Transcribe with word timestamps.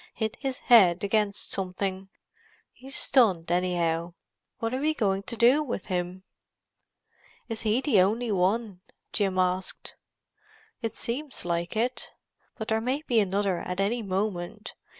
"Hit 0.15 0.37
his 0.39 0.57
head 0.61 1.03
against 1.03 1.51
something. 1.51 2.09
He's 2.71 2.95
stunned, 2.95 3.51
anyhow. 3.51 4.15
What 4.57 4.73
are 4.73 4.79
we 4.79 4.95
going 4.95 5.21
to 5.21 5.35
do 5.37 5.61
with 5.61 5.85
him?" 5.93 6.23
"Is 7.47 7.61
he 7.61 7.81
the 7.81 8.01
only 8.01 8.31
one?" 8.31 8.81
Jim 9.13 9.37
asked. 9.37 9.95
"It 10.81 10.95
seems 10.95 11.45
like 11.45 11.75
it. 11.75 12.09
But 12.57 12.69
there 12.69 12.81
may 12.81 13.03
be 13.03 13.19
another 13.19 13.59
at 13.59 13.79
any 13.79 14.01
moment. 14.01 14.73